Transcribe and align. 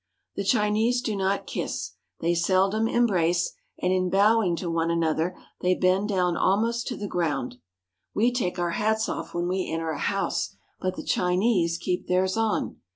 The 0.35 0.43
Chinese 0.43 0.99
do 1.03 1.15
not 1.15 1.45
kiss. 1.45 1.91
They 2.21 2.33
Seldom 2.33 2.87
em 2.87 3.05
brace, 3.05 3.53
and 3.79 3.93
in 3.93 4.09
bowing 4.09 4.55
to 4.55 4.67
one 4.67 4.89
another 4.89 5.35
they 5.61 5.75
bend 5.75 6.09
down 6.09 6.35
almost 6.35 6.87
to 6.87 6.97
the 6.97 7.07
ground. 7.07 7.57
We 8.15 8.33
take 8.33 8.57
our 8.57 8.71
hats 8.71 9.07
off 9.07 9.35
when 9.35 9.47
we 9.47 9.69
enter 9.69 9.91
a 9.91 9.99
house, 9.99 10.55
but 10.79 10.95
the 10.95 11.03
Chinese 11.03 11.77
keep 11.77 12.07
theirs 12.07 12.35
on. 12.35 12.77